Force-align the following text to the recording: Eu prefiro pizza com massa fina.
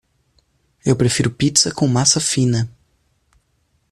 Eu 0.83 0.95
prefiro 0.95 1.29
pizza 1.29 1.71
com 1.71 1.87
massa 1.87 2.19
fina. 2.19 2.67